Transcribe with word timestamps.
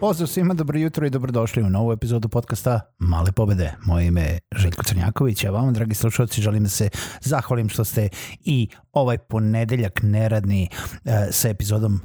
Pozdrav 0.00 0.28
svima, 0.28 0.54
dobro 0.54 0.78
jutro 0.78 1.06
i 1.06 1.10
dobrodošli 1.10 1.62
u 1.62 1.70
novu 1.70 1.92
epizodu 1.92 2.28
podcasta 2.28 2.80
Male 2.98 3.32
pobede. 3.32 3.72
Moje 3.84 4.06
ime 4.06 4.20
je 4.20 4.38
Željko 4.56 4.82
Crnjaković, 4.82 5.44
a 5.44 5.50
vam, 5.50 5.74
dragi 5.74 5.94
slušalci, 5.94 6.42
želim 6.42 6.62
da 6.62 6.68
se 6.68 6.88
zahvalim 7.20 7.68
što 7.68 7.84
ste 7.84 8.08
i 8.40 8.68
ovaj 8.92 9.18
ponedeljak 9.18 10.00
neradni 10.02 10.68
uh, 10.72 11.12
sa 11.30 11.48
epizodom 11.48 11.94
uh, 11.94 12.00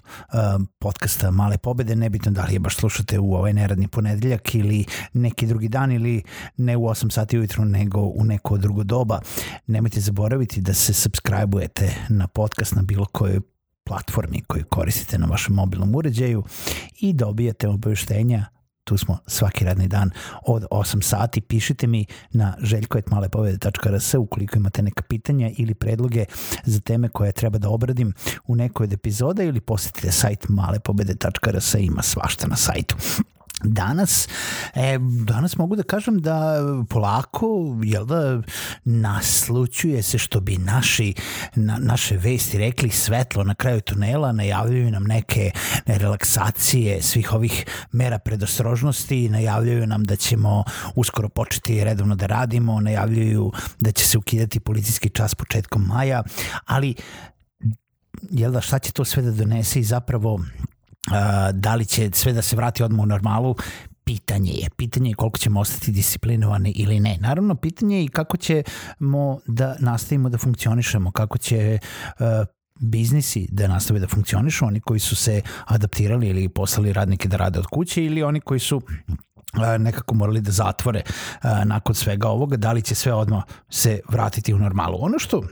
podcasta 0.80 1.32
Male 1.32 1.58
pobede. 1.58 1.96
Nebitno 1.96 2.32
da 2.32 2.46
li 2.46 2.54
je 2.54 2.60
baš 2.60 2.76
slušate 2.76 3.20
u 3.20 3.34
ovaj 3.34 3.54
neradni 3.54 3.88
ponedeljak 3.88 4.56
ili 4.56 4.86
neki 5.14 5.48
drugi 5.48 5.70
dan 5.70 5.92
ili 5.92 6.24
ne 6.58 6.78
u 6.78 6.82
8 6.82 7.12
sati 7.12 7.38
ujutru 7.38 7.66
nego 7.66 8.00
u 8.00 8.24
neko 8.24 8.58
drugo 8.58 8.84
doba. 8.84 9.20
Nemojte 9.68 10.00
zaboraviti 10.00 10.62
da 10.62 10.74
se 10.74 10.94
subscribe-ujete 10.94 11.92
na 12.10 12.28
podcast 12.28 12.76
na 12.76 12.82
bilo 12.82 13.06
kojoj 13.06 13.40
platformi 13.84 14.42
koju 14.42 14.66
koristite 14.66 15.18
na 15.18 15.28
vašem 15.28 15.56
mobilnom 15.56 15.96
uređaju 15.96 16.44
i 17.00 17.14
dobijate 17.14 17.68
obaveštenja 17.68 18.46
tu 18.84 18.98
smo 18.98 19.18
svaki 19.28 19.66
radni 19.66 19.88
dan 19.88 20.12
od 20.46 20.66
8 20.72 21.02
sati. 21.02 21.42
Pišite 21.42 21.88
mi 21.88 22.06
na 22.32 22.56
željkoetmalepovede.rs 22.62 24.14
ukoliko 24.14 24.58
imate 24.58 24.82
neka 24.82 25.02
pitanja 25.02 25.52
ili 25.58 25.74
predloge 25.74 26.26
za 26.64 26.80
teme 26.80 27.10
koje 27.10 27.32
treba 27.32 27.58
da 27.58 27.70
obradim 27.70 28.14
u 28.48 28.56
nekoj 28.56 28.84
od 28.84 28.94
epizoda 28.94 29.44
ili 29.44 29.62
posetite 29.62 30.12
sajt 30.12 30.46
malepobede.rs 30.50 31.76
ima 31.80 32.02
svašta 32.02 32.48
na 32.48 32.56
sajtu. 32.56 32.96
Danas, 33.64 34.28
e, 34.76 34.98
danas 35.26 35.58
mogu 35.58 35.76
da 35.76 35.84
kažem 35.84 36.20
da 36.20 36.56
polako, 36.90 37.48
jel 37.84 38.06
da, 38.06 38.42
naslučuje 38.86 40.04
se 40.04 40.18
što 40.18 40.40
bi 40.40 40.58
naši, 40.58 41.14
na, 41.56 41.78
naše 41.78 42.18
vesti 42.18 42.58
rekli 42.58 42.90
svetlo 42.90 43.44
na 43.44 43.56
kraju 43.56 43.82
tunela, 43.82 44.32
najavljuju 44.32 44.92
nam 44.92 45.04
neke 45.04 45.52
relaksacije 45.86 47.02
svih 47.02 47.34
ovih 47.34 47.66
mera 47.92 48.20
predostrožnosti, 48.20 49.30
najavljuju 49.30 49.88
nam 49.88 50.04
da 50.04 50.16
ćemo 50.16 50.64
uskoro 50.96 51.30
početi 51.30 51.84
redovno 51.84 52.16
da 52.16 52.26
radimo, 52.26 52.80
najavljuju 52.80 53.52
da 53.80 53.92
će 53.92 54.06
se 54.06 54.18
ukidati 54.18 54.60
policijski 54.60 55.10
čas 55.10 55.36
početkom 55.36 55.82
maja, 55.82 56.24
ali 56.66 56.96
jel 58.32 58.52
da, 58.52 58.62
šta 58.62 58.80
će 58.80 58.92
to 58.92 59.06
sve 59.06 59.24
da 59.24 59.32
donese 59.32 59.80
i 59.80 59.84
zapravo 59.84 60.40
da 61.54 61.76
li 61.76 61.86
će 61.86 62.10
sve 62.14 62.34
da 62.34 62.42
se 62.42 62.56
vrati 62.56 62.84
odmah 62.84 63.04
u 63.04 63.06
normalu, 63.06 63.56
pitanje 64.04 64.52
je. 64.52 64.70
Pitanje 64.70 65.10
je 65.10 65.16
koliko 65.16 65.38
ćemo 65.38 65.60
ostati 65.60 65.92
disciplinovani 65.92 66.72
ili 66.72 67.00
ne. 67.00 67.18
Naravno, 67.22 67.56
pitanje 67.56 67.98
je 67.98 68.04
i 68.04 68.08
kako 68.08 68.38
ćemo 68.38 69.40
da 69.48 69.76
nastavimo 69.80 70.30
da 70.30 70.38
funkcionišemo, 70.38 71.12
kako 71.12 71.38
će 71.38 71.80
uh, 72.20 72.26
biznisi 72.80 73.48
da 73.52 73.68
nastave 73.68 74.00
da 74.00 74.08
funkcionišu, 74.08 74.66
oni 74.66 74.80
koji 74.80 75.00
su 75.00 75.16
se 75.16 75.42
adaptirali 75.66 76.28
ili 76.28 76.50
poslali 76.50 76.94
radnike 76.94 77.28
da 77.28 77.38
rade 77.38 77.60
od 77.60 77.66
kuće 77.66 78.06
ili 78.06 78.24
oni 78.24 78.40
koji 78.40 78.60
su 78.60 78.82
nekako 79.80 80.16
morali 80.16 80.42
da 80.42 80.52
zatvore 80.52 81.02
nakon 81.66 81.96
svega 81.96 82.28
ovoga, 82.28 82.58
da 82.58 82.72
li 82.72 82.82
će 82.82 82.96
sve 82.96 83.14
odmah 83.14 83.44
se 83.70 84.00
vratiti 84.10 84.54
u 84.54 84.60
normalu. 84.60 84.98
Ono 85.00 85.20
što 85.20 85.44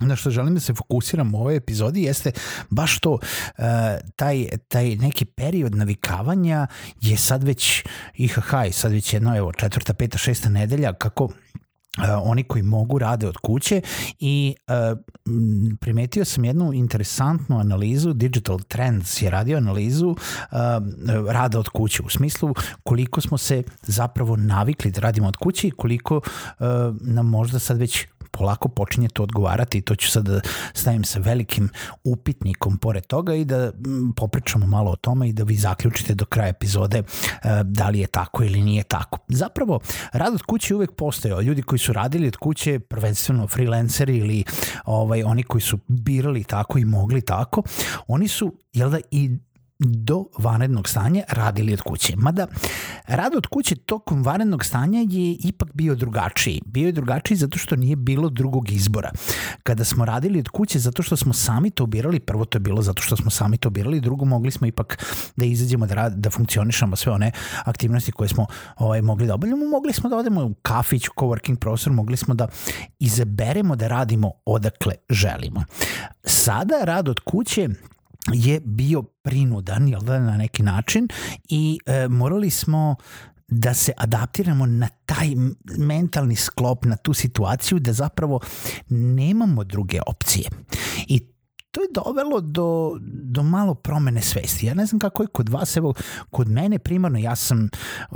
na 0.00 0.16
što 0.16 0.30
želim 0.30 0.54
da 0.54 0.60
se 0.60 0.74
fokusiram 0.74 1.34
u 1.34 1.38
ovoj 1.38 1.56
epizodi 1.56 2.02
jeste 2.02 2.32
baš 2.70 2.98
to, 2.98 3.12
uh, 3.12 3.64
taj, 4.16 4.48
taj 4.68 4.96
neki 4.96 5.24
period 5.24 5.74
navikavanja 5.74 6.66
je 7.00 7.16
sad 7.16 7.42
već 7.44 7.84
IHH 8.14 8.52
i 8.68 8.72
sad 8.72 8.92
već 8.92 9.14
jedno, 9.14 9.36
evo, 9.36 9.52
četvrta, 9.52 9.94
peta, 9.94 10.18
šesta 10.18 10.48
nedelja, 10.48 10.92
kako 10.92 11.28
Uh, 11.98 12.04
oni 12.22 12.44
koji 12.44 12.62
mogu 12.62 12.98
rade 12.98 13.28
od 13.28 13.36
kuće 13.36 13.80
i 14.18 14.54
uh, 14.68 14.98
primetio 15.80 16.24
sam 16.24 16.44
jednu 16.44 16.72
interesantnu 16.72 17.58
analizu, 17.58 18.12
Digital 18.12 18.58
Trends 18.58 19.22
je 19.22 19.30
radio 19.30 19.56
analizu 19.56 20.16
rada 21.28 21.58
od 21.58 21.68
kuće, 21.68 22.02
u 22.02 22.08
smislu 22.08 22.54
koliko 22.82 23.20
smo 23.20 23.38
se 23.38 23.62
zapravo 23.82 24.36
navikli 24.36 24.90
da 24.90 25.00
radimo 25.00 25.28
od 25.28 25.36
kuće 25.36 25.68
i 25.68 25.70
koliko 25.70 26.20
nam 27.00 27.26
možda 27.26 27.58
sad 27.58 27.78
već 27.78 28.06
polako 28.30 28.68
počinje 28.68 29.08
to 29.08 29.22
odgovarati 29.22 29.78
i 29.78 29.82
to 29.82 29.94
ću 29.94 30.10
sad 30.10 30.24
da 30.24 30.40
stavim 30.74 31.04
sa 31.04 31.18
velikim 31.18 31.68
upitnikom 32.04 32.78
pored 32.78 33.06
toga 33.06 33.34
i 33.34 33.44
da 33.44 33.72
popričamo 34.16 34.66
malo 34.66 34.90
o 34.90 34.96
tome 34.96 35.28
i 35.28 35.32
da 35.32 35.42
vi 35.44 35.56
zaključite 35.56 36.14
do 36.14 36.24
kraja 36.24 36.48
epizode 36.48 36.98
e, 36.98 37.02
da 37.64 37.88
li 37.88 37.98
je 37.98 38.06
tako 38.06 38.44
ili 38.44 38.60
nije 38.60 38.82
tako. 38.82 39.18
Zapravo, 39.28 39.80
rad 40.12 40.34
od 40.34 40.42
kuće 40.42 40.74
uvek 40.74 40.92
postojao. 40.92 41.40
Ljudi 41.40 41.62
koji 41.62 41.78
su 41.78 41.92
radili 41.92 42.28
od 42.28 42.36
kuće, 42.36 42.78
prvenstveno 42.78 43.46
freelanceri 43.46 44.16
ili 44.16 44.44
ovaj, 44.84 45.22
oni 45.22 45.42
koji 45.42 45.62
su 45.62 45.78
birali 45.88 46.44
tako 46.44 46.78
i 46.78 46.84
mogli 46.84 47.20
tako, 47.20 47.62
oni 48.08 48.28
su 48.28 48.54
jel 48.72 48.90
da, 48.90 48.98
i 49.10 49.30
do 49.80 50.24
vanrednog 50.38 50.88
stanja 50.88 51.22
radili 51.28 51.72
od 51.72 51.80
kuće. 51.80 52.16
Mada 52.16 52.46
rad 53.06 53.34
od 53.34 53.46
kuće 53.46 53.76
tokom 53.76 54.22
vanrednog 54.22 54.64
stanja 54.64 55.00
je 55.00 55.36
ipak 55.44 55.68
bio 55.74 55.94
drugačiji. 55.94 56.62
Bio 56.66 56.86
je 56.86 56.92
drugačiji 56.92 57.36
zato 57.36 57.58
što 57.58 57.76
nije 57.76 57.96
bilo 57.96 58.28
drugog 58.28 58.70
izbora. 58.70 59.10
Kada 59.62 59.84
smo 59.84 60.04
radili 60.04 60.38
od 60.38 60.48
kuće 60.48 60.78
zato 60.78 61.02
što 61.02 61.16
smo 61.16 61.32
sami 61.32 61.70
to 61.70 61.86
birali, 61.86 62.20
prvo 62.20 62.44
to 62.44 62.56
je 62.56 62.60
bilo 62.60 62.82
zato 62.82 63.02
što 63.02 63.16
smo 63.16 63.30
sami 63.30 63.56
to 63.56 63.70
birali, 63.70 64.00
drugo 64.00 64.24
mogli 64.24 64.50
smo 64.50 64.66
ipak 64.66 65.04
da 65.36 65.44
izađemo 65.44 65.86
da, 65.86 65.94
rad, 65.94 66.12
da 66.12 66.30
funkcionišamo 66.30 66.96
sve 66.96 67.12
one 67.12 67.32
aktivnosti 67.64 68.12
koje 68.12 68.28
smo 68.28 68.46
ovaj, 68.76 69.02
mogli 69.02 69.26
da 69.26 69.34
obavljamo. 69.34 69.66
Mogli 69.66 69.92
smo 69.92 70.10
da 70.10 70.16
odemo 70.16 70.44
u 70.44 70.54
kafić, 70.54 71.08
u 71.08 71.12
coworking 71.16 71.56
prostor, 71.56 71.92
mogli 71.92 72.16
smo 72.16 72.34
da 72.34 72.48
izaberemo 72.98 73.76
da 73.76 73.88
radimo 73.88 74.32
odakle 74.44 74.94
želimo. 75.10 75.64
Sada 76.24 76.74
rad 76.84 77.08
od 77.08 77.20
kuće 77.20 77.68
je 78.32 78.60
bio 78.64 79.02
prinudan, 79.02 79.88
jel 79.88 80.00
da, 80.00 80.18
na 80.18 80.36
neki 80.36 80.62
način 80.62 81.08
i 81.48 81.78
e, 81.86 82.08
morali 82.08 82.50
smo 82.50 82.96
da 83.48 83.74
se 83.74 83.92
adaptiramo 83.96 84.66
na 84.66 84.88
taj 85.06 85.28
mentalni 85.78 86.36
sklop, 86.36 86.84
na 86.84 86.96
tu 86.96 87.14
situaciju 87.14 87.78
da 87.78 87.92
zapravo 87.92 88.40
nemamo 88.88 89.64
druge 89.64 90.00
opcije. 90.06 90.48
I 91.08 91.20
to 91.70 91.80
je 91.80 91.88
dovelo 91.92 92.40
do, 92.40 92.98
do 93.02 93.42
malo 93.42 93.74
promene 93.74 94.22
svesti. 94.22 94.66
Ja 94.66 94.74
ne 94.74 94.86
znam 94.86 94.98
kako 94.98 95.22
je 95.22 95.26
kod 95.26 95.48
vas, 95.48 95.76
evo, 95.76 95.94
kod 96.30 96.48
mene 96.48 96.78
primarno, 96.78 97.18
ja 97.18 97.36
sam, 97.36 97.68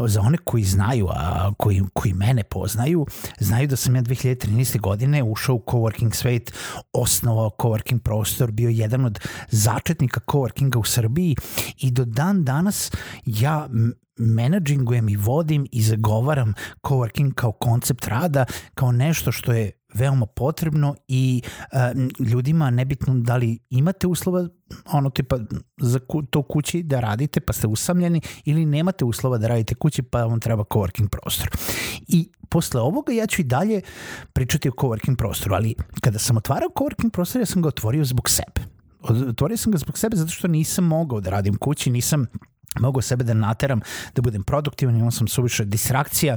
za 0.07 0.21
one 0.21 0.39
koji 0.45 0.65
znaju, 0.65 1.09
a 1.09 1.53
koji, 1.59 1.83
koji 1.93 2.15
mene 2.15 2.45
poznaju, 2.45 3.07
znaju 3.39 3.69
da 3.69 3.77
sam 3.77 3.97
ja 3.97 4.03
2013. 4.03 4.81
godine 4.81 5.23
ušao 5.23 5.55
u 5.55 5.63
coworking 5.67 6.15
svet, 6.15 6.53
osnovao 6.93 7.51
coworking 7.59 7.99
prostor, 7.99 8.51
bio 8.51 8.69
jedan 8.69 9.05
od 9.05 9.19
začetnika 9.49 10.21
coworkinga 10.21 10.79
u 10.79 10.85
Srbiji 10.85 11.37
i 11.79 11.91
do 11.91 12.05
dan 12.05 12.45
danas 12.45 12.93
ja 13.25 13.69
menadžingujem 14.17 15.09
i 15.09 15.17
vodim 15.17 15.67
i 15.73 15.83
zagovaram 15.83 16.55
coworking 16.83 17.35
kao 17.35 17.53
koncept 17.53 18.09
rada, 18.09 18.45
kao 18.75 18.93
nešto 18.93 19.33
što 19.33 19.53
je 19.53 19.71
veoma 19.95 20.27
potrebno 20.27 20.95
i 21.09 21.43
uh, 21.73 22.27
ljudima 22.27 22.71
nebitno 22.71 23.15
da 23.15 23.37
li 23.37 23.59
imate 23.71 24.07
uslova 24.07 24.49
ono 24.93 25.11
tipa 25.11 25.39
za 25.81 25.99
ku, 25.99 26.23
to 26.23 26.43
kući 26.43 26.83
da 26.83 27.01
radite 27.01 27.41
pa 27.41 27.53
ste 27.53 27.67
usamljeni 27.67 28.21
ili 28.45 28.67
nemate 28.67 29.05
uslova 29.05 29.39
da 29.39 29.49
radite 29.49 29.75
kući 29.75 30.03
pa 30.03 30.25
vam 30.25 30.41
treba 30.41 30.65
coworking 30.65 31.09
prostor. 31.09 31.49
I 32.09 32.31
posle 32.49 32.81
ovoga 32.81 33.13
ja 33.13 33.27
ću 33.27 33.41
i 33.41 33.45
dalje 33.45 33.81
pričati 34.33 34.69
o 34.69 34.73
coworking 34.73 35.17
prostoru, 35.17 35.55
ali 35.55 35.75
kada 36.01 36.19
sam 36.19 36.37
otvarao 36.37 36.69
coworking 36.69 37.11
prostor 37.11 37.41
ja 37.41 37.47
sam 37.47 37.63
ga 37.63 37.69
otvorio 37.69 38.05
zbog 38.05 38.29
sebe. 38.29 38.75
Otvorio 39.29 39.57
sam 39.57 39.73
ga 39.73 39.79
zbog 39.79 39.99
sebe 39.99 40.17
zato 40.17 40.31
što 40.31 40.49
nisam 40.49 40.85
mogao 40.85 41.21
da 41.21 41.31
radim 41.31 41.57
kući, 41.57 41.91
nisam 41.91 42.27
mogao 42.81 43.03
sebe 43.03 43.25
da 43.25 43.35
nateram 43.35 43.81
da 44.15 44.23
budem 44.23 44.43
produktivan, 44.43 44.97
imao 44.97 45.11
sam 45.11 45.29
suviše 45.29 45.65
distrakcija 45.65 46.37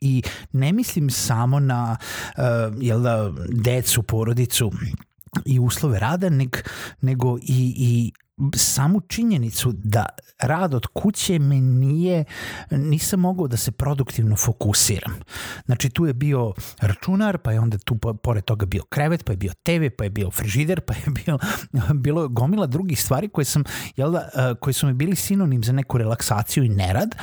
I 0.00 0.22
ne 0.52 0.72
mislim 0.72 1.10
samo 1.10 1.60
na 1.60 1.96
uh, 2.36 2.42
jel 2.80 3.02
da, 3.02 3.32
decu, 3.48 4.02
porodicu 4.02 4.70
i 5.44 5.58
uslove 5.60 5.98
rada, 5.98 6.28
neg, 6.28 6.56
nego 7.00 7.38
i, 7.38 7.74
i 7.76 8.12
samu 8.56 9.00
činjenicu 9.00 9.72
da 9.72 10.06
rad 10.38 10.74
od 10.74 10.86
kuće 10.86 11.38
me 11.38 11.60
nije, 11.60 12.24
nisam 12.70 13.20
mogao 13.20 13.48
da 13.48 13.56
se 13.56 13.70
produktivno 13.70 14.36
fokusiram. 14.36 15.12
Znači 15.66 15.90
tu 15.90 16.06
je 16.06 16.12
bio 16.12 16.52
računar, 16.80 17.38
pa 17.38 17.52
je 17.52 17.60
onda 17.60 17.78
tu 17.78 17.98
pored 18.22 18.44
toga 18.44 18.66
bio 18.66 18.82
krevet, 18.88 19.24
pa 19.24 19.32
je 19.32 19.36
bio 19.36 19.52
TV, 19.62 19.96
pa 19.98 20.04
je 20.04 20.10
bio 20.10 20.30
frižider, 20.30 20.80
pa 20.80 20.94
je 20.94 21.04
bio, 21.06 21.38
bilo 22.04 22.28
gomila 22.28 22.66
drugih 22.66 23.02
stvari 23.02 23.28
koje, 23.28 23.44
sam, 23.44 23.64
jel 23.96 24.12
da, 24.12 24.54
koje 24.60 24.74
su 24.74 24.86
mi 24.86 24.92
bili 24.92 25.16
sinonim 25.16 25.64
za 25.64 25.72
neku 25.72 25.98
relaksaciju 25.98 26.64
i 26.64 26.68
nerad 26.68 27.14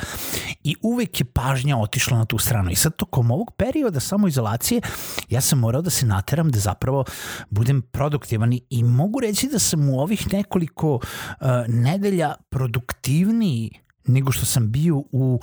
i 0.64 0.74
uvek 0.82 1.20
je 1.20 1.24
pažnja 1.24 1.78
otišla 1.78 2.18
na 2.18 2.24
tu 2.24 2.38
stranu. 2.38 2.70
I 2.70 2.74
sad 2.74 2.96
tokom 2.96 3.30
ovog 3.30 3.52
perioda 3.56 4.00
samoizolacije 4.00 4.80
ja 5.28 5.40
sam 5.40 5.58
morao 5.58 5.82
da 5.82 5.90
se 5.90 6.06
nateram 6.06 6.50
da 6.50 6.58
zapravo 6.58 7.04
budem 7.50 7.82
produktivan 7.82 8.52
i 8.70 8.84
mogu 8.84 9.20
reći 9.20 9.48
da 9.48 9.58
sam 9.58 9.88
u 9.88 10.00
ovih 10.00 10.32
nekoliko 10.32 11.00
nedelja 11.68 12.34
produktivniji 12.50 13.70
nego 14.06 14.32
što 14.32 14.46
sam 14.46 14.70
bio 14.70 14.96
u 15.12 15.40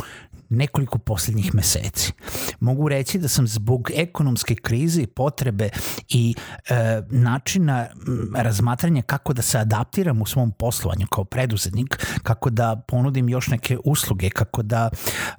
nekoliko 0.50 0.98
poslednjih 0.98 1.56
meseci. 1.56 2.12
Mogu 2.60 2.90
reći 2.90 3.20
da 3.20 3.28
sam 3.28 3.48
zbog 3.48 3.92
ekonomske 3.94 4.56
krize 4.56 5.02
i 5.02 5.08
potrebe 5.08 5.70
i 6.10 6.36
e, 6.70 7.02
načina 7.10 7.88
razmatranja 8.36 9.02
kako 9.02 9.34
da 9.34 9.42
se 9.42 9.58
adaptiram 9.58 10.22
u 10.22 10.26
svom 10.26 10.52
poslovanju 10.52 11.08
kao 11.08 11.24
preduzetnik, 11.24 12.06
kako 12.24 12.50
da 12.50 12.84
ponudim 12.88 13.30
još 13.30 13.48
neke 13.48 13.78
usluge, 13.84 14.30
kako 14.30 14.62
da, 14.62 14.90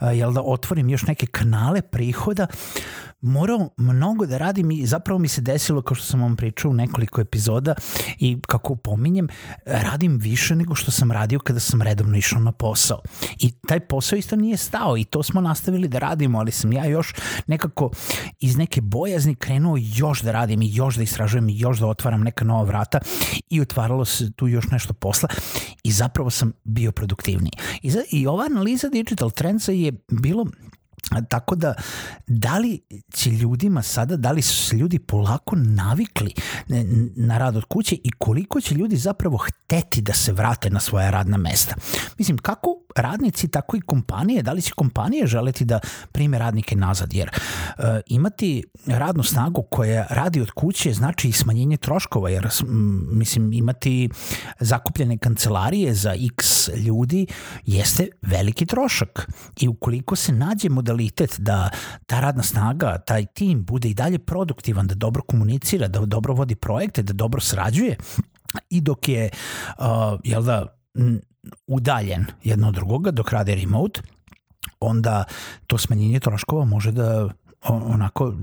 e, 0.00 0.16
jel 0.16 0.32
da 0.32 0.42
otvorim 0.42 0.88
još 0.88 1.02
neke 1.02 1.26
kanale 1.26 1.82
prihoda, 1.82 2.46
morao 3.20 3.70
mnogo 3.76 4.26
da 4.26 4.38
radim 4.38 4.70
i 4.70 4.86
zapravo 4.86 5.18
mi 5.18 5.28
se 5.28 5.40
desilo, 5.40 5.82
kao 5.82 5.94
što 5.94 6.06
sam 6.06 6.22
vam 6.22 6.36
pričao 6.36 6.70
u 6.70 6.74
nekoliko 6.74 7.20
epizoda 7.20 7.74
i 8.18 8.38
kako 8.46 8.76
pominjem, 8.76 9.28
radim 9.66 10.18
više 10.18 10.56
nego 10.56 10.74
što 10.74 10.90
sam 10.90 11.12
radio 11.12 11.38
kada 11.38 11.60
sam 11.60 11.82
redovno 11.82 12.16
išao 12.16 12.40
na 12.40 12.52
posao. 12.52 13.00
I 13.38 13.52
taj 13.68 13.80
posao 13.80 14.16
isto 14.16 14.36
nije 14.36 14.56
stao 14.56 14.96
i 14.96 15.04
to 15.06 15.22
smo 15.22 15.40
nastavili 15.40 15.88
da 15.88 15.98
radimo, 15.98 16.38
ali 16.38 16.52
sam 16.52 16.72
ja 16.72 16.86
još 16.86 17.14
nekako 17.46 17.90
iz 18.40 18.56
neke 18.56 18.80
bojazni 18.80 19.34
krenuo 19.34 19.76
još 19.78 20.22
da 20.22 20.32
radim 20.32 20.62
i 20.62 20.74
još 20.74 20.96
da 20.96 21.02
istražujem 21.02 21.48
i 21.48 21.58
još 21.58 21.78
da 21.78 21.86
otvaram 21.86 22.20
neka 22.20 22.44
nova 22.44 22.62
vrata 22.62 22.98
i 23.50 23.60
otvaralo 23.60 24.04
se 24.04 24.32
tu 24.32 24.48
još 24.48 24.66
nešto 24.70 24.92
posla 24.92 25.28
i 25.84 25.92
zapravo 25.92 26.30
sam 26.30 26.52
bio 26.64 26.92
produktivniji. 26.92 27.52
I, 27.82 27.90
za, 27.90 28.02
i 28.10 28.26
ova 28.26 28.44
analiza 28.44 28.88
Digital 28.88 29.30
Trendsa 29.30 29.72
je 29.72 29.92
bilo 30.10 30.46
Tako 31.28 31.56
da, 31.56 31.74
da 32.26 32.58
li 32.58 32.80
će 33.12 33.30
ljudima 33.30 33.82
sada, 33.82 34.16
da 34.16 34.32
li 34.32 34.42
su 34.42 34.68
se 34.68 34.76
ljudi 34.76 34.98
polako 34.98 35.56
navikli 35.56 36.32
na 37.16 37.38
rad 37.38 37.56
od 37.56 37.64
kuće 37.64 37.96
i 38.04 38.10
koliko 38.10 38.60
će 38.60 38.74
ljudi 38.74 38.96
zapravo 38.96 39.36
hteti 39.36 40.00
da 40.00 40.12
se 40.12 40.32
vrate 40.32 40.70
na 40.70 40.80
svoja 40.80 41.10
radna 41.10 41.36
mesta? 41.36 41.74
Mislim, 42.18 42.38
kako 42.38 42.85
radnici, 42.96 43.48
tako 43.48 43.76
i 43.76 43.80
kompanije, 43.80 44.42
da 44.42 44.52
li 44.52 44.62
će 44.62 44.72
kompanije 44.72 45.26
želeti 45.26 45.64
da 45.64 45.80
prime 46.12 46.38
radnike 46.38 46.76
nazad, 46.76 47.14
jer 47.14 47.30
uh, 47.30 47.84
imati 48.06 48.64
radnu 48.86 49.22
snagu 49.22 49.62
koja 49.70 50.06
radi 50.10 50.40
od 50.40 50.50
kuće 50.50 50.92
znači 50.92 51.28
i 51.28 51.32
smanjenje 51.32 51.76
troškova, 51.76 52.30
jer 52.30 52.48
m, 52.62 53.08
mislim 53.12 53.52
imati 53.52 54.08
zakupljene 54.60 55.18
kancelarije 55.18 55.94
za 55.94 56.14
x 56.36 56.68
ljudi 56.68 57.26
jeste 57.64 58.08
veliki 58.22 58.66
trošak. 58.66 59.30
I 59.60 59.68
ukoliko 59.68 60.16
se 60.16 60.32
nađe 60.32 60.68
modalitet 60.68 61.34
da 61.38 61.70
ta 62.06 62.20
radna 62.20 62.42
snaga, 62.42 62.98
taj 62.98 63.26
tim 63.26 63.64
bude 63.64 63.88
i 63.88 63.94
dalje 63.94 64.18
produktivan, 64.18 64.86
da 64.86 64.94
dobro 64.94 65.22
komunicira, 65.22 65.88
da 65.88 66.00
dobro 66.00 66.34
vodi 66.34 66.54
projekte, 66.54 67.02
da 67.02 67.12
dobro 67.12 67.40
srađuje 67.40 67.96
i 68.70 68.80
dok 68.80 69.08
je, 69.08 69.30
uh, 69.78 69.84
jel 70.24 70.42
da, 70.42 70.78
udaljen 71.66 72.26
jedno 72.44 72.68
od 72.68 72.74
drugoga 72.74 73.10
dok 73.10 73.32
rade 73.32 73.54
remote, 73.54 74.00
onda 74.80 75.24
to 75.66 75.78
smanjenje 75.78 76.20
troškova 76.20 76.64
može 76.64 76.92
da 76.92 77.28
onako 77.68 78.34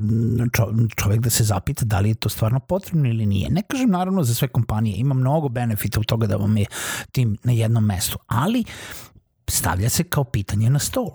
čovek 0.96 1.20
da 1.20 1.30
se 1.30 1.44
zapita 1.44 1.86
da 1.86 2.00
li 2.00 2.10
je 2.10 2.16
to 2.16 2.30
stvarno 2.30 2.60
potrebno 2.60 3.10
ili 3.10 3.26
nije. 3.26 3.50
Ne 3.50 3.62
kažem 3.62 3.90
naravno 3.90 4.24
za 4.24 4.36
sve 4.36 4.48
kompanije, 4.48 4.96
ima 4.98 5.14
mnogo 5.14 5.50
benefita 5.50 6.00
u 6.00 6.04
toga 6.04 6.28
da 6.28 6.36
vam 6.36 6.58
je 6.58 6.66
tim 7.12 7.38
na 7.44 7.52
jednom 7.52 7.86
mestu, 7.86 8.20
ali 8.28 8.64
stavlja 9.48 9.90
se 9.90 10.04
kao 10.04 10.24
pitanje 10.24 10.70
na 10.70 10.80
stol. 10.80 11.12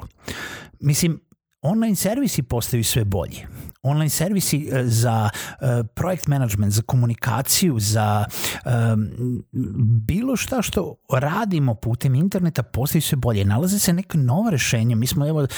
Mislim, 0.80 1.20
online 1.62 1.96
servisi 1.96 2.42
postaju 2.42 2.84
sve 2.84 3.04
bolji. 3.04 3.46
Online 3.82 4.08
servisi 4.08 4.68
e, 4.72 4.84
za 4.84 5.30
uh, 5.32 5.86
projekt 5.94 6.26
management, 6.26 6.72
za 6.72 6.82
komunikaciju, 6.82 7.78
za 7.78 8.24
bilo 10.06 10.36
šta 10.36 10.62
što 10.62 10.94
radimo 11.12 11.74
putem 11.74 12.14
interneta 12.14 12.62
postaju 12.62 13.02
sve 13.02 13.16
bolje. 13.16 13.44
Nalaze 13.44 13.78
se 13.78 13.92
neka 13.92 14.18
nova 14.18 14.50
rešenja. 14.50 14.96
Mi 14.96 15.06
smo 15.06 15.28
evo 15.28 15.42
uh, 15.42 15.48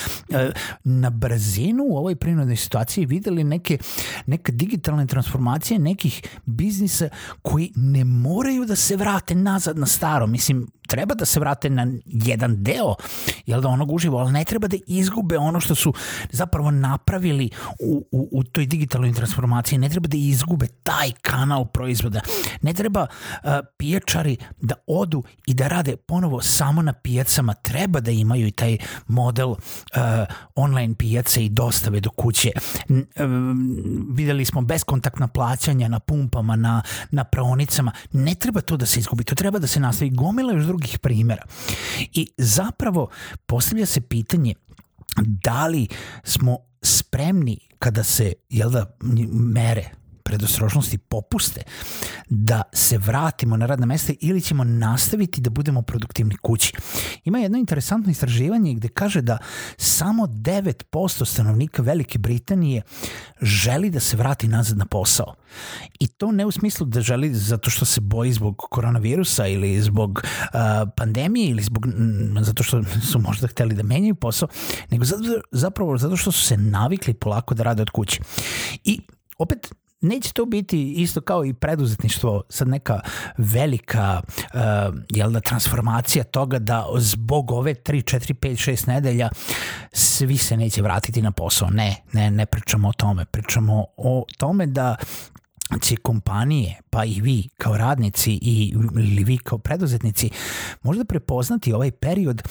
na 0.85 1.11
brzinu 1.11 1.85
u 1.89 1.97
ovoj 1.97 2.17
prinudnoj 2.17 2.57
situaciji 2.57 3.07
videli 3.07 3.45
neke, 3.45 3.79
neke 4.27 4.53
digitalne 4.53 5.07
transformacije 5.07 5.79
nekih 5.79 6.23
biznisa 6.47 7.09
koji 7.43 7.73
ne 7.77 8.05
moraju 8.05 8.65
da 8.65 8.77
se 8.77 8.97
vrate 8.97 9.35
nazad 9.35 9.79
na 9.79 9.87
staro. 9.87 10.27
Mislim, 10.27 10.67
treba 10.91 11.15
da 11.15 11.25
se 11.25 11.41
vrate 11.41 11.71
na 11.71 11.87
jedan 12.07 12.63
deo 12.63 12.95
jel 13.47 13.61
da 13.61 13.69
onog 13.69 13.93
uživo, 13.93 14.19
ali 14.19 14.33
ne 14.33 14.45
treba 14.45 14.69
da 14.69 14.77
izgube 14.87 15.39
ono 15.39 15.61
što 15.61 15.75
su 15.75 15.93
zapravo 16.31 16.71
napravili 16.71 17.51
u, 17.81 18.07
u, 18.13 18.29
u 18.33 18.45
toj 18.45 18.67
digitalnoj 18.67 19.13
transformaciji, 19.13 19.79
ne 19.79 19.89
treba 19.89 20.09
da 20.09 20.17
izgube 20.17 20.67
taj 20.83 21.13
kanal 21.23 21.65
proizvoda, 21.65 22.21
ne 22.63 22.73
treba 22.73 23.07
uh, 23.07 23.51
pijačari 23.77 24.37
da 24.61 24.75
odu 24.87 25.23
i 25.47 25.55
da 25.55 25.69
rade 25.69 25.97
ponovo 25.97 26.41
samo 26.41 26.83
na 26.83 26.93
pijacama, 26.93 27.55
treba 27.55 28.01
da 28.01 28.11
imaju 28.11 28.47
i 28.47 28.51
taj 28.51 28.79
model 29.07 29.51
uh, 29.51 29.57
online 30.55 30.95
pijace 30.95 31.45
i 31.45 31.49
dostave 31.49 32.01
do 32.01 32.11
kuće. 32.11 32.51
uh, 32.89 32.97
videli 34.11 34.45
smo 34.45 34.61
beskontaktna 34.61 35.29
plaćanja 35.29 35.89
na 35.89 35.99
pumpama, 36.01 36.57
na, 36.57 36.83
na 37.11 37.25
praonicama, 37.25 37.93
ne 38.13 38.35
treba 38.35 38.61
to 38.61 38.77
da 38.77 38.87
se 38.87 39.01
izgubi, 39.01 39.25
to 39.25 39.35
treba 39.35 39.59
da 39.59 39.67
se 39.67 39.81
nastavi. 39.81 40.11
Gomila 40.11 40.53
još 40.53 40.65
drugih 40.81 40.99
primera. 40.99 41.45
I 42.13 42.27
zapravo 42.37 43.09
postavlja 43.47 43.87
se 43.87 44.01
pitanje 44.01 44.55
da 45.17 45.67
li 45.67 45.89
smo 46.25 46.59
spremni 46.83 47.59
kada 47.79 48.05
se 48.05 48.33
jel 48.49 48.71
da, 48.71 48.97
mere 49.33 49.91
predostrožnosti 50.31 50.99
popuste 50.99 51.63
da 52.29 52.63
se 52.73 52.99
vratimo 52.99 53.57
na 53.57 53.67
radna 53.67 53.87
mesta 53.87 54.13
ili 54.21 54.41
ćemo 54.41 54.65
nastaviti 54.65 55.41
da 55.41 55.51
budemo 55.51 55.83
produktivni 55.83 56.37
kući. 56.37 56.73
Ima 57.25 57.39
jedno 57.39 57.59
interesantno 57.59 58.11
istraživanje 58.11 58.75
gde 58.75 58.89
kaže 58.89 59.23
da 59.23 59.39
samo 59.77 60.27
9% 60.27 61.25
stanovnika 61.25 61.83
Velike 61.83 62.19
Britanije 62.19 62.83
želi 63.41 63.91
da 63.91 64.01
se 64.01 64.17
vrati 64.17 64.49
nazad 64.49 64.79
na 64.79 64.87
posao. 64.87 65.35
I 66.01 66.07
to 66.07 66.33
ne 66.33 66.47
u 66.47 66.51
smislu 66.51 66.87
da 66.87 67.01
želi 67.01 67.35
zato 67.35 67.71
što 67.71 67.85
se 67.85 68.01
boji 68.01 68.33
zbog 68.33 68.57
koronavirusa 68.57 69.47
ili 69.47 69.81
zbog 69.81 70.23
uh, 70.23 70.61
pandemije 70.97 71.51
ili 71.51 71.63
zbog, 71.63 71.87
m, 71.87 72.37
zato 72.41 72.63
što 72.63 72.83
su 73.11 73.19
možda 73.19 73.47
hteli 73.47 73.75
da 73.75 73.83
menjaju 73.83 74.15
posao, 74.15 74.49
nego 74.91 75.05
zato, 75.05 75.23
zapravo 75.51 75.99
zato 75.99 76.17
što 76.17 76.33
su 76.33 76.43
se 76.43 76.57
navikli 76.57 77.15
polako 77.15 77.55
da 77.55 77.63
rade 77.63 77.83
od 77.83 77.91
kuće. 77.91 78.21
I 78.85 79.01
opet 79.39 79.75
neće 80.01 80.33
to 80.33 80.45
biti 80.45 80.93
isto 80.93 81.21
kao 81.21 81.45
i 81.45 81.55
preduzetništvo, 81.55 82.43
sad 82.49 82.69
neka 82.69 83.01
velika 83.39 84.21
uh, 84.23 84.61
jel 85.09 85.31
da, 85.31 85.41
transformacija 85.41 86.25
toga 86.25 86.59
da 86.59 86.87
zbog 86.97 87.51
ove 87.51 87.75
3, 87.75 88.17
4, 88.17 88.35
5, 88.35 88.71
6 88.71 88.89
nedelja 88.89 89.29
svi 89.93 90.37
se 90.37 90.57
neće 90.57 90.83
vratiti 90.83 91.23
na 91.23 91.31
posao. 91.31 91.71
Ne, 91.71 91.97
ne, 92.13 92.31
ne 92.31 92.47
pričamo 92.47 92.89
o 92.89 92.93
tome. 92.93 93.25
Pričamo 93.25 93.85
o 93.97 94.25
tome 94.39 94.67
da 94.67 94.97
će 95.83 95.97
kompanije, 95.97 96.81
pa 96.91 97.05
i 97.05 97.21
vi 97.21 97.49
kao 97.59 97.77
radnici 97.77 98.33
i, 98.43 98.75
ili 98.95 99.25
vi 99.25 99.39
kao 99.39 99.59
preduzetnici 99.59 100.31
možda 100.83 101.05
prepoznati 101.05 101.73
ovaj 101.73 101.91
period 101.91 102.43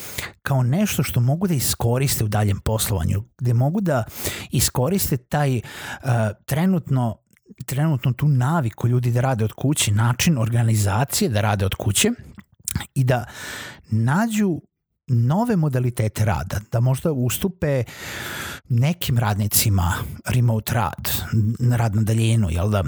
kao 0.42 0.64
nešto 0.64 1.04
što 1.04 1.20
mogu 1.20 1.48
da 1.48 1.54
iskoriste 1.54 2.24
u 2.24 2.28
daljem 2.28 2.60
poslovanju, 2.60 3.24
gde 3.38 3.54
mogu 3.54 3.82
da 3.82 4.04
iskoriste 4.52 5.18
taj 5.18 5.58
uh, 5.58 6.10
trenutno 6.46 7.18
trenutno 7.66 8.14
tu 8.14 8.28
naviku 8.28 8.88
ljudi 8.88 9.12
da 9.12 9.22
rade 9.22 9.46
od 9.46 9.54
kuće, 9.54 9.92
način 9.92 10.38
organizacije 10.38 11.30
da 11.30 11.42
rade 11.42 11.66
od 11.66 11.76
kuće 11.76 12.12
i 12.96 13.04
da 13.04 13.26
nađu 13.90 14.62
nove 15.08 15.56
modalitete 15.56 16.26
rada, 16.26 16.60
da 16.72 16.80
možda 16.80 17.12
ustupe 17.12 17.84
nekim 18.70 19.18
radnicima 19.18 19.94
remote 20.26 20.74
rad, 20.74 21.10
rad 21.72 21.96
na 21.96 22.02
daljinu, 22.04 22.50
jel 22.50 22.70
da, 22.70 22.84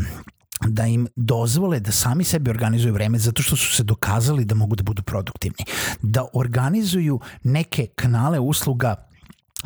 da 0.68 0.86
im 0.86 1.08
dozvole 1.16 1.80
da 1.80 1.92
sami 1.92 2.24
sebi 2.24 2.50
organizuju 2.50 2.94
vreme 2.94 3.20
zato 3.20 3.44
što 3.44 3.56
su 3.56 3.76
se 3.76 3.84
dokazali 3.84 4.46
da 4.46 4.56
mogu 4.56 4.76
da 4.76 4.84
budu 4.84 5.04
produktivni. 5.04 5.66
Da 6.02 6.26
organizuju 6.34 7.20
neke 7.44 7.88
kanale 7.96 8.40
usluga 8.40 9.11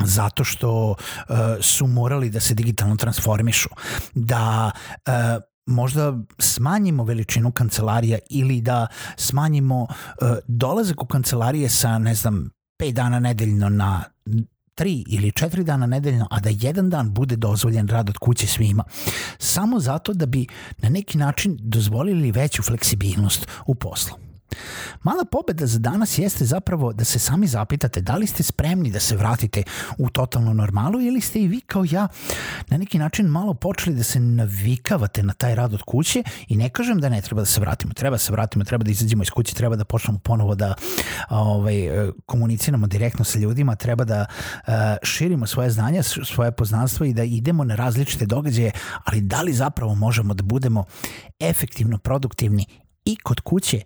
zato 0.04 0.44
što 0.44 0.90
uh, 0.90 1.36
su 1.60 1.86
morali 1.86 2.30
da 2.30 2.40
se 2.40 2.54
digitalno 2.54 2.96
transformišu, 2.96 3.68
da 4.14 4.70
uh, 5.06 5.12
možda 5.66 6.18
smanjimo 6.38 7.04
veličinu 7.04 7.52
kancelarija 7.52 8.18
ili 8.30 8.60
da 8.60 8.86
smanjimo 9.16 9.82
uh, 9.82 9.88
dolazak 10.46 11.02
u 11.02 11.06
kancelarije 11.06 11.68
sa, 11.68 11.98
ne 11.98 12.14
znam, 12.14 12.50
5 12.78 12.92
dana 12.92 13.20
nedeljno 13.20 13.68
na 13.68 14.04
tri 14.74 15.04
ili 15.08 15.32
četiri 15.32 15.64
dana 15.64 15.86
nedeljno, 15.86 16.26
a 16.30 16.40
da 16.40 16.50
jedan 16.52 16.90
dan 16.90 17.14
bude 17.14 17.36
dozvoljen 17.36 17.88
rad 17.88 18.08
od 18.08 18.18
kuće 18.18 18.46
svima. 18.46 18.84
Samo 19.38 19.80
zato 19.80 20.12
da 20.12 20.26
bi 20.26 20.46
na 20.78 20.88
neki 20.88 21.18
način 21.18 21.56
dozvolili 21.60 22.32
veću 22.32 22.62
fleksibilnost 22.62 23.48
u 23.66 23.74
poslu. 23.74 24.25
Mala 25.02 25.24
pobeda 25.24 25.66
za 25.66 25.78
danas 25.78 26.18
jeste 26.18 26.44
zapravo 26.44 26.92
da 26.92 27.04
se 27.04 27.18
sami 27.18 27.46
zapitate 27.46 28.00
da 28.00 28.16
li 28.16 28.26
ste 28.26 28.42
spremni 28.42 28.90
da 28.90 29.00
se 29.00 29.16
vratite 29.16 29.62
u 29.98 30.10
totalnu 30.10 30.54
normalu 30.54 31.00
ili 31.00 31.20
ste 31.20 31.40
i 31.40 31.48
vi 31.48 31.60
kao 31.60 31.84
ja 31.90 32.08
na 32.68 32.76
neki 32.78 32.98
način 32.98 33.26
malo 33.26 33.54
počeli 33.54 33.96
da 33.96 34.02
se 34.02 34.20
navikavate 34.20 35.22
na 35.22 35.32
taj 35.32 35.54
rad 35.54 35.74
od 35.74 35.82
kuće 35.82 36.22
i 36.48 36.56
ne 36.56 36.68
kažem 36.68 37.00
da 37.00 37.08
ne 37.08 37.20
treba 37.20 37.42
da 37.42 37.46
se 37.46 37.60
vratimo. 37.60 37.92
Treba 37.94 38.14
da 38.14 38.18
se 38.18 38.32
vratimo, 38.32 38.64
treba 38.64 38.84
da 38.84 38.90
izađemo 38.90 39.22
iz 39.22 39.30
kuće, 39.30 39.54
treba 39.54 39.76
da 39.76 39.84
počnemo 39.84 40.18
ponovo 40.18 40.54
da 40.54 40.74
ovaj, 41.30 41.88
komuniciramo 42.26 42.86
direktno 42.86 43.24
sa 43.24 43.38
ljudima, 43.38 43.76
treba 43.76 44.04
da 44.04 44.26
uh, 44.28 44.72
širimo 45.02 45.46
svoje 45.46 45.70
znanja, 45.70 46.02
svoje 46.02 46.52
poznanstva 46.52 47.06
i 47.06 47.14
da 47.14 47.24
idemo 47.24 47.64
na 47.64 47.74
različite 47.74 48.26
događaje, 48.26 48.70
ali 49.04 49.20
da 49.20 49.42
li 49.42 49.52
zapravo 49.52 49.94
možemo 49.94 50.34
da 50.34 50.42
budemo 50.42 50.84
efektivno 51.40 51.98
produktivni 51.98 52.66
i 53.04 53.16
kod 53.16 53.40
kuće 53.40 53.80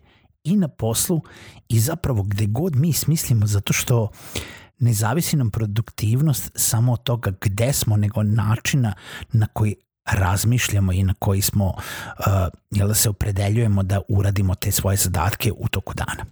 i 0.44 0.56
na 0.56 0.68
poslu 0.68 1.20
i 1.68 1.80
zapravo 1.80 2.22
gde 2.22 2.46
god 2.46 2.76
mi 2.76 2.92
smislimo 2.92 3.46
zato 3.46 3.72
što 3.72 4.08
ne 4.78 4.92
zavisi 4.92 5.36
nam 5.36 5.50
produktivnost 5.50 6.50
samo 6.54 6.92
od 6.92 7.02
toga 7.02 7.32
gde 7.40 7.72
smo, 7.72 7.96
nego 7.96 8.22
načina 8.22 8.94
na 9.32 9.46
koji 9.46 9.74
razmišljamo 10.10 10.92
i 10.92 11.02
na 11.02 11.14
koji 11.18 11.40
smo, 11.40 11.66
uh, 11.66 11.74
jel 12.70 12.88
da 12.88 12.94
se 12.94 13.10
opredeljujemo 13.10 13.82
da 13.82 14.00
uradimo 14.08 14.54
te 14.54 14.72
svoje 14.72 14.96
zadatke 14.96 15.52
u 15.52 15.68
toku 15.68 15.94
dana. 15.94 16.24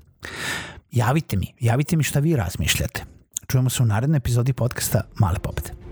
Javite 0.91 1.37
mi, 1.37 1.55
javite 1.61 1.97
mi 1.97 2.03
šta 2.03 2.21
vi 2.21 2.37
razmišljate. 2.37 3.05
Čujemo 3.47 3.71
se 3.71 3.83
u 3.83 3.87
narednoj 3.87 4.17
epizodi 4.17 4.53
podcasta 4.53 5.01
Male 5.15 5.39
pobede. 5.39 5.88